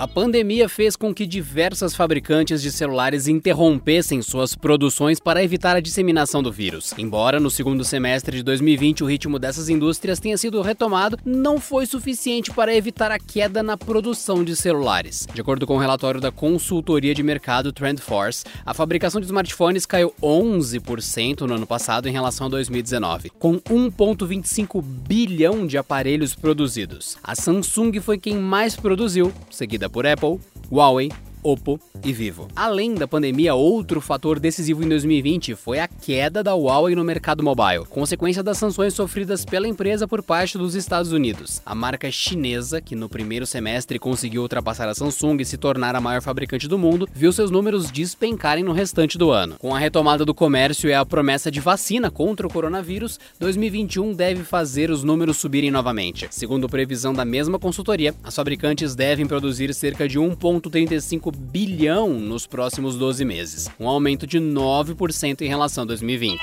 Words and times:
A 0.00 0.08
pandemia 0.08 0.66
fez 0.66 0.96
com 0.96 1.12
que 1.12 1.26
diversas 1.26 1.94
fabricantes 1.94 2.62
de 2.62 2.72
celulares 2.72 3.28
interrompessem 3.28 4.22
suas 4.22 4.54
produções 4.54 5.20
para 5.20 5.44
evitar 5.44 5.76
a 5.76 5.80
disseminação 5.80 6.42
do 6.42 6.50
vírus. 6.50 6.94
Embora 6.96 7.38
no 7.38 7.50
segundo 7.50 7.84
semestre 7.84 8.38
de 8.38 8.42
2020 8.42 9.04
o 9.04 9.06
ritmo 9.06 9.38
dessas 9.38 9.68
indústrias 9.68 10.18
tenha 10.18 10.38
sido 10.38 10.62
retomado, 10.62 11.18
não 11.22 11.60
foi 11.60 11.84
suficiente 11.84 12.50
para 12.50 12.74
evitar 12.74 13.10
a 13.10 13.18
queda 13.18 13.62
na 13.62 13.76
produção 13.76 14.42
de 14.42 14.56
celulares. 14.56 15.28
De 15.34 15.42
acordo 15.42 15.66
com 15.66 15.74
o 15.74 15.76
um 15.76 15.80
relatório 15.80 16.18
da 16.18 16.32
consultoria 16.32 17.14
de 17.14 17.22
mercado 17.22 17.70
TrendForce, 17.70 18.46
a 18.64 18.72
fabricação 18.72 19.20
de 19.20 19.26
smartphones 19.26 19.84
caiu 19.84 20.14
11% 20.22 21.42
no 21.42 21.56
ano 21.56 21.66
passado 21.66 22.08
em 22.08 22.12
relação 22.12 22.46
a 22.46 22.50
2019, 22.50 23.28
com 23.38 23.60
1,25 23.60 24.82
bilhão 24.82 25.66
de 25.66 25.76
aparelhos 25.76 26.34
produzidos. 26.34 27.18
A 27.22 27.34
Samsung 27.34 28.00
foi 28.00 28.16
quem 28.16 28.38
mais 28.38 28.74
produziu, 28.74 29.30
seguida 29.50 29.89
por 29.92 30.06
Apple, 30.06 30.38
Huawei 30.70 31.12
Oppo 31.42 31.80
e 32.04 32.12
Vivo. 32.12 32.48
Além 32.54 32.94
da 32.94 33.06
pandemia, 33.06 33.54
outro 33.54 34.00
fator 34.00 34.38
decisivo 34.38 34.82
em 34.82 34.88
2020 34.88 35.54
foi 35.54 35.78
a 35.78 35.88
queda 35.88 36.42
da 36.42 36.54
Huawei 36.54 36.94
no 36.94 37.04
mercado 37.04 37.42
mobile, 37.42 37.84
consequência 37.88 38.42
das 38.42 38.58
sanções 38.58 38.94
sofridas 38.94 39.44
pela 39.44 39.68
empresa 39.68 40.06
por 40.06 40.22
parte 40.22 40.58
dos 40.58 40.74
Estados 40.74 41.12
Unidos. 41.12 41.60
A 41.64 41.74
marca 41.74 42.10
chinesa, 42.10 42.80
que 42.80 42.94
no 42.94 43.08
primeiro 43.08 43.46
semestre 43.46 43.98
conseguiu 43.98 44.42
ultrapassar 44.42 44.88
a 44.88 44.94
Samsung 44.94 45.38
e 45.40 45.44
se 45.44 45.56
tornar 45.56 45.94
a 45.94 46.00
maior 46.00 46.22
fabricante 46.22 46.68
do 46.68 46.78
mundo, 46.78 47.08
viu 47.12 47.32
seus 47.32 47.50
números 47.50 47.90
despencarem 47.90 48.64
no 48.64 48.72
restante 48.72 49.16
do 49.16 49.30
ano. 49.30 49.56
Com 49.58 49.74
a 49.74 49.78
retomada 49.78 50.24
do 50.24 50.34
comércio 50.34 50.88
e 50.88 50.94
a 50.94 51.04
promessa 51.04 51.50
de 51.50 51.60
vacina 51.60 52.10
contra 52.10 52.46
o 52.46 52.52
coronavírus, 52.52 53.18
2021 53.38 54.14
deve 54.14 54.44
fazer 54.44 54.90
os 54.90 55.04
números 55.04 55.36
subirem 55.36 55.70
novamente. 55.70 56.26
Segundo 56.30 56.68
previsão 56.68 57.12
da 57.12 57.24
mesma 57.24 57.58
consultoria, 57.58 58.14
as 58.22 58.34
fabricantes 58.34 58.94
devem 58.94 59.26
produzir 59.26 59.72
cerca 59.74 60.08
de 60.08 60.18
1,35 60.18 61.29
bilhão 61.30 62.10
nos 62.10 62.46
próximos 62.46 62.96
12 62.96 63.24
meses, 63.24 63.70
um 63.78 63.88
aumento 63.88 64.26
de 64.26 64.38
9% 64.38 65.42
em 65.42 65.48
relação 65.48 65.84
a 65.84 65.86
2020. 65.86 66.38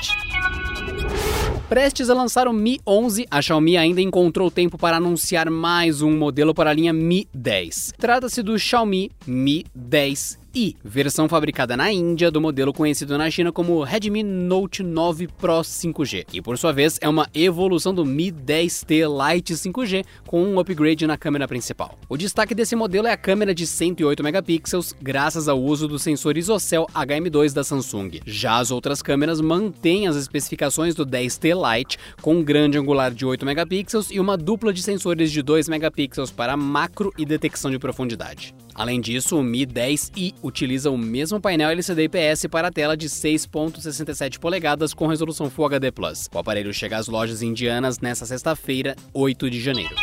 Prestes 1.70 2.10
a 2.10 2.14
lançar 2.14 2.48
o 2.48 2.54
Mi 2.54 2.80
11, 2.88 3.28
a 3.30 3.42
Xiaomi 3.42 3.76
ainda 3.76 4.00
encontrou 4.00 4.50
tempo 4.50 4.78
para 4.78 4.98
anunciar 4.98 5.50
mais 5.50 6.02
um 6.02 6.18
modelo 6.18 6.54
para 6.54 6.70
a 6.70 6.74
linha 6.74 6.94
Mi 6.94 7.28
10. 7.34 7.94
Trata-se 7.98 8.42
do 8.42 8.58
Xiaomi 8.58 9.12
Mi 9.26 9.66
10 9.76 10.47
e 10.58 10.76
versão 10.84 11.30
fabricada 11.30 11.78
na 11.78 11.92
Índia 11.92 12.32
do 12.32 12.42
modelo 12.42 12.74
conhecido 12.74 13.16
na 13.16 13.30
China 13.30 13.52
como 13.52 13.84
Redmi 13.84 14.24
Note 14.24 14.82
9 14.82 15.28
Pro 15.28 15.60
5G, 15.60 16.26
que 16.26 16.42
por 16.42 16.58
sua 16.58 16.74
vez 16.74 16.98
é 17.00 17.08
uma 17.08 17.30
evolução 17.36 17.94
do 17.94 18.04
Mi 18.04 18.32
10T 18.32 19.06
Lite 19.06 19.54
5G 19.54 20.04
com 20.26 20.44
um 20.44 20.60
upgrade 20.60 21.06
na 21.06 21.16
câmera 21.16 21.48
principal. 21.48 22.00
O 22.10 22.18
destaque 22.18 22.56
desse 22.56 22.76
modelo 22.76 23.06
é 23.06 23.12
a 23.12 23.18
câmera 23.18 23.54
de 23.54 23.68
108 23.68 24.24
megapixels, 24.24 24.96
graças 25.00 25.48
ao 25.48 25.62
uso 25.62 25.88
do 25.88 26.00
sensor 26.00 26.36
ISOCELL 26.36 26.88
HM2 26.88 27.54
da 27.54 27.64
Samsung. 27.64 28.20
Já 28.26 28.58
as 28.58 28.72
outras 28.72 29.04
câmeras 29.04 29.40
mantêm 29.40 30.08
as 30.08 30.16
especificações 30.16 30.96
do 30.96 31.06
10T 31.06 31.54
Lite 31.54 32.00
com 32.20 32.34
um 32.34 32.44
grande 32.44 32.80
angular 32.80 33.14
de 33.14 33.28
8 33.28 33.46
megapixels 33.46 34.10
e 34.10 34.20
uma 34.20 34.36
dupla 34.36 34.74
de 34.74 34.82
sensores 34.82 35.32
de 35.32 35.44
2 35.44 35.70
megapixels 35.70 36.32
para 36.32 36.58
macro 36.58 37.14
e 37.16 37.28
detecção 37.28 37.70
de 37.70 37.78
profundidade. 37.78 38.56
Além 38.78 39.02
disso, 39.02 39.40
o 39.40 39.44
Mi 39.44 39.66
10i 39.66 40.36
utiliza 40.44 40.92
o 40.92 40.98
mesmo 40.98 41.42
painel 41.42 41.72
LCD 41.72 42.04
IPS 42.04 42.46
para 42.50 42.68
a 42.68 42.72
tela 42.72 42.96
de 42.96 43.10
6.67 43.10 44.38
polegadas 44.38 44.94
com 44.94 45.08
resolução 45.08 45.50
Full 45.50 45.66
HD+. 45.66 45.92
O 46.32 46.38
aparelho 46.38 46.72
chega 46.72 46.96
às 46.96 47.08
lojas 47.08 47.42
indianas 47.42 47.98
nesta 47.98 48.28
sexta-feira, 48.28 48.96
8 49.12 49.50
de 49.50 49.60
janeiro. 49.60 49.96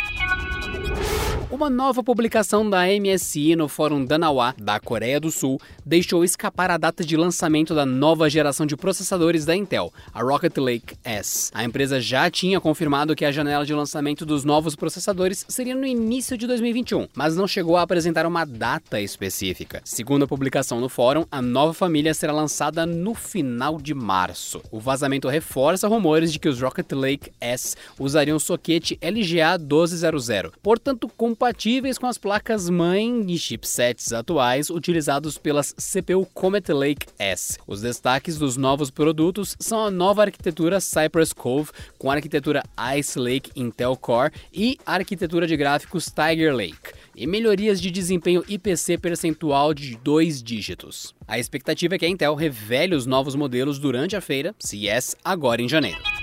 Uma 1.55 1.69
nova 1.69 2.03
publicação 2.03 2.69
da 2.69 2.81
MSI 2.85 3.55
no 3.55 3.69
Fórum 3.69 4.03
Danawa, 4.03 4.53
da 4.57 4.77
Coreia 4.77 5.21
do 5.21 5.31
Sul, 5.31 5.57
deixou 5.85 6.21
escapar 6.21 6.69
a 6.69 6.75
data 6.75 7.01
de 7.01 7.15
lançamento 7.15 7.73
da 7.73 7.85
nova 7.85 8.29
geração 8.29 8.65
de 8.65 8.75
processadores 8.75 9.45
da 9.45 9.55
Intel, 9.55 9.93
a 10.13 10.21
Rocket 10.21 10.57
Lake 10.57 10.97
S. 11.01 11.49
A 11.53 11.63
empresa 11.63 12.01
já 12.01 12.29
tinha 12.29 12.59
confirmado 12.59 13.15
que 13.15 13.23
a 13.23 13.31
janela 13.31 13.65
de 13.65 13.73
lançamento 13.73 14.25
dos 14.25 14.43
novos 14.43 14.75
processadores 14.75 15.45
seria 15.47 15.73
no 15.73 15.85
início 15.85 16.37
de 16.37 16.45
2021, 16.45 17.07
mas 17.15 17.37
não 17.37 17.47
chegou 17.47 17.77
a 17.77 17.83
apresentar 17.83 18.25
uma 18.25 18.43
data 18.43 18.99
específica. 18.99 19.81
Segundo 19.85 20.25
a 20.25 20.27
publicação 20.27 20.81
no 20.81 20.89
fórum, 20.89 21.23
a 21.31 21.41
nova 21.41 21.73
família 21.73 22.13
será 22.13 22.33
lançada 22.33 22.85
no 22.85 23.13
final 23.13 23.79
de 23.79 23.93
março. 23.93 24.61
O 24.69 24.79
vazamento 24.81 25.29
reforça 25.29 25.87
rumores 25.87 26.33
de 26.33 26.39
que 26.39 26.49
os 26.49 26.61
Rocket 26.61 26.91
Lake 26.91 27.31
S 27.39 27.77
usariam 27.97 28.39
soquete 28.39 28.99
LGA 29.01 29.57
1200, 29.57 30.51
portanto, 30.61 31.09
com 31.15 31.33
compatíveis 31.45 31.99
com 31.99 32.07
as 32.07 32.17
placas-mãe 32.17 33.23
e 33.27 33.37
chipsets 33.37 34.11
atuais 34.11 34.71
utilizados 34.71 35.37
pelas 35.37 35.73
CPU 35.73 36.25
Comet 36.33 36.73
Lake 36.73 37.05
S. 37.19 37.59
Os 37.67 37.81
destaques 37.81 38.39
dos 38.39 38.57
novos 38.57 38.89
produtos 38.89 39.55
são 39.59 39.85
a 39.85 39.91
nova 39.91 40.23
arquitetura 40.23 40.79
Cypress 40.79 41.31
Cove 41.33 41.69
com 41.99 42.09
a 42.09 42.15
arquitetura 42.15 42.63
Ice 42.97 43.19
Lake 43.19 43.51
Intel 43.55 43.95
Core 43.95 44.33
e 44.51 44.79
a 44.83 44.95
arquitetura 44.95 45.45
de 45.45 45.55
gráficos 45.55 46.05
Tiger 46.05 46.55
Lake 46.55 46.95
e 47.15 47.27
melhorias 47.27 47.79
de 47.79 47.91
desempenho 47.91 48.43
IPC 48.47 48.97
percentual 48.97 49.71
de 49.71 49.95
dois 49.97 50.41
dígitos. 50.41 51.13
A 51.27 51.37
expectativa 51.37 51.93
é 51.93 51.99
que 51.99 52.07
a 52.07 52.09
Intel 52.09 52.33
revele 52.33 52.95
os 52.95 53.05
novos 53.05 53.35
modelos 53.35 53.77
durante 53.77 54.15
a 54.15 54.21
feira 54.21 54.55
CES 54.57 55.15
agora 55.23 55.61
em 55.61 55.69
janeiro. 55.69 56.14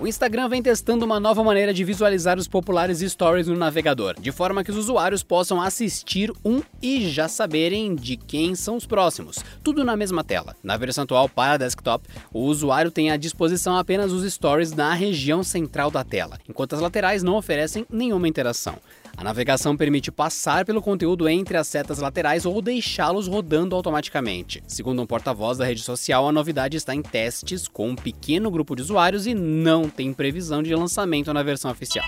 O 0.00 0.06
Instagram 0.06 0.48
vem 0.48 0.62
testando 0.62 1.04
uma 1.04 1.20
nova 1.20 1.44
maneira 1.44 1.74
de 1.74 1.84
visualizar 1.84 2.38
os 2.38 2.48
populares 2.48 3.00
stories 3.00 3.48
no 3.48 3.54
navegador, 3.54 4.18
de 4.18 4.32
forma 4.32 4.64
que 4.64 4.70
os 4.70 4.76
usuários 4.78 5.22
possam 5.22 5.60
assistir 5.60 6.32
um 6.42 6.62
e 6.80 7.06
já 7.10 7.28
saberem 7.28 7.94
de 7.94 8.16
quem 8.16 8.54
são 8.54 8.76
os 8.76 8.86
próximos, 8.86 9.44
tudo 9.62 9.84
na 9.84 9.98
mesma 9.98 10.24
tela. 10.24 10.56
Na 10.64 10.78
versão 10.78 11.04
atual 11.04 11.28
para 11.28 11.58
desktop, 11.58 12.08
o 12.32 12.44
usuário 12.44 12.90
tem 12.90 13.10
à 13.10 13.18
disposição 13.18 13.76
apenas 13.76 14.10
os 14.10 14.24
stories 14.32 14.72
na 14.72 14.94
região 14.94 15.42
central 15.42 15.90
da 15.90 16.02
tela, 16.02 16.38
enquanto 16.48 16.72
as 16.72 16.80
laterais 16.80 17.22
não 17.22 17.36
oferecem 17.36 17.84
nenhuma 17.90 18.26
interação. 18.26 18.78
A 19.20 19.22
navegação 19.22 19.76
permite 19.76 20.10
passar 20.10 20.64
pelo 20.64 20.80
conteúdo 20.80 21.28
entre 21.28 21.54
as 21.58 21.68
setas 21.68 21.98
laterais 21.98 22.46
ou 22.46 22.62
deixá-los 22.62 23.28
rodando 23.28 23.76
automaticamente. 23.76 24.62
Segundo 24.66 25.02
um 25.02 25.06
porta-voz 25.06 25.58
da 25.58 25.66
rede 25.66 25.82
social, 25.82 26.26
a 26.26 26.32
novidade 26.32 26.78
está 26.78 26.94
em 26.94 27.02
testes 27.02 27.68
com 27.68 27.90
um 27.90 27.94
pequeno 27.94 28.50
grupo 28.50 28.74
de 28.74 28.80
usuários 28.80 29.26
e 29.26 29.34
não 29.34 29.90
tem 29.90 30.14
previsão 30.14 30.62
de 30.62 30.74
lançamento 30.74 31.34
na 31.34 31.42
versão 31.42 31.70
oficial. 31.70 32.06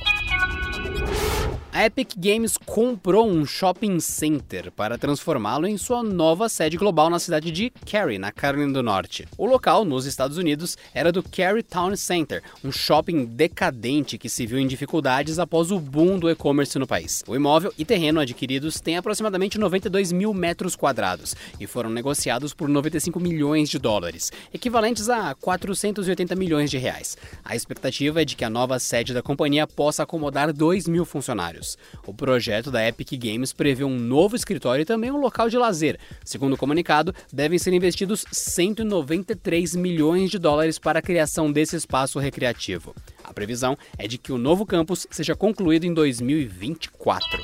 A 1.75 1.87
Epic 1.87 2.11
Games 2.19 2.59
comprou 2.59 3.27
um 3.27 3.47
shopping 3.47 3.99
center 3.99 4.71
para 4.71 4.99
transformá-lo 4.99 5.67
em 5.67 5.79
sua 5.79 6.03
nova 6.03 6.47
sede 6.47 6.77
global 6.77 7.09
na 7.09 7.19
cidade 7.19 7.51
de 7.51 7.73
Cary, 7.87 8.19
na 8.19 8.31
Carolina 8.31 8.75
do 8.75 8.83
Norte. 8.83 9.27
O 9.39 9.47
local, 9.47 9.83
nos 9.83 10.05
Estados 10.05 10.37
Unidos, 10.37 10.77
era 10.93 11.11
do 11.11 11.23
Cary 11.23 11.63
Town 11.63 11.97
Center, 11.97 12.43
um 12.63 12.71
shopping 12.71 13.25
decadente 13.25 14.19
que 14.19 14.29
se 14.29 14.45
viu 14.45 14.59
em 14.59 14.67
dificuldades 14.67 15.39
após 15.39 15.71
o 15.71 15.81
boom 15.81 16.19
do 16.19 16.29
e-commerce 16.29 16.79
no 16.79 16.87
país. 16.87 17.25
O 17.27 17.35
imóvel 17.35 17.73
e 17.79 17.87
terreno 17.87 18.21
adquiridos 18.21 18.79
têm 18.79 18.99
aproximadamente 18.99 19.57
92 19.57 20.13
mil 20.13 20.35
metros 20.35 20.77
quadrados 20.77 21.35
e 21.59 21.67
foram 21.67 21.89
negociados 21.89 22.53
por 22.53 22.69
95 22.69 23.19
milhões 23.19 23.71
de 23.71 23.79
dólares, 23.79 24.31
equivalentes 24.53 25.09
a 25.09 25.35
480 25.37 26.37
milhões 26.37 26.71
de 26.71 26.77
reais. 26.77 27.17
A 27.43 27.57
expectativa 27.57 28.21
é 28.21 28.27
de 28.27 28.37
que 28.37 28.45
a 28.45 28.51
nova 28.51 28.79
sede 28.79 29.15
da 29.15 29.23
companhia 29.23 29.67
possa 29.67 30.03
acomodar 30.03 30.53
2 30.53 30.87
mil 30.87 31.07
funcionários. 31.07 31.62
O 32.07 32.15
projeto 32.15 32.71
da 32.71 32.87
Epic 32.87 33.13
Games 33.13 33.53
prevê 33.53 33.85
um 33.85 33.99
novo 33.99 34.37
escritório 34.37 34.83
e 34.83 34.87
também 34.87 35.11
um 35.11 35.21
local 35.21 35.49
de 35.49 35.57
lazer. 35.57 35.99
Segundo 36.25 36.55
o 36.55 36.57
comunicado, 36.59 37.15
devem 37.33 37.59
ser 37.59 37.73
investidos 37.73 38.25
193 38.31 39.75
milhões 39.75 40.31
de 40.31 40.39
dólares 40.39 40.79
para 40.79 40.99
a 40.99 41.03
criação 41.03 41.51
desse 41.51 41.77
espaço 41.77 42.19
recreativo. 42.19 42.95
A 43.25 43.33
previsão 43.33 43.77
é 43.99 44.07
de 44.07 44.19
que 44.19 44.33
o 44.33 44.39
novo 44.39 44.67
campus 44.67 45.07
seja 45.11 45.35
concluído 45.35 45.85
em 45.85 45.95
2024. 45.95 47.41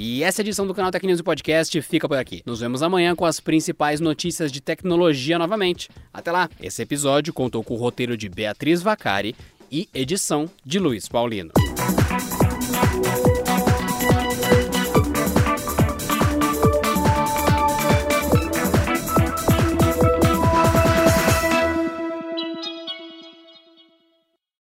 E 0.00 0.22
essa 0.22 0.42
edição 0.42 0.64
do 0.64 0.72
canal 0.72 0.92
Tech 0.92 1.04
News 1.04 1.20
Podcast 1.20 1.82
fica 1.82 2.08
por 2.08 2.16
aqui. 2.16 2.40
Nos 2.46 2.60
vemos 2.60 2.84
amanhã 2.84 3.16
com 3.16 3.24
as 3.24 3.40
principais 3.40 3.98
notícias 3.98 4.52
de 4.52 4.60
tecnologia 4.60 5.36
novamente. 5.40 5.90
Até 6.14 6.30
lá! 6.30 6.48
Esse 6.60 6.80
episódio 6.82 7.34
contou 7.34 7.64
com 7.64 7.74
o 7.74 7.76
roteiro 7.76 8.16
de 8.16 8.28
Beatriz 8.28 8.80
Vacari 8.80 9.34
e 9.72 9.88
edição 9.92 10.48
de 10.64 10.78
Luiz 10.78 11.08
Paulino. 11.08 11.50
Thank 11.90 13.26
you. 13.28 13.37